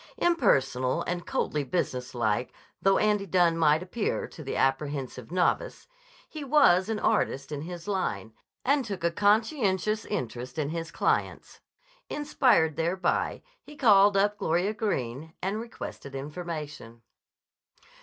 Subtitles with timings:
[0.17, 2.51] Impersonal and coldly business like
[2.81, 5.87] though Andy Dunne might appear to the apprehensive novice,
[6.27, 8.33] he was an artist in his line,
[8.65, 11.59] and took a conscientious interest in his clients.
[12.09, 17.03] Inspired thereby, he called up Gloria Greene and requested information.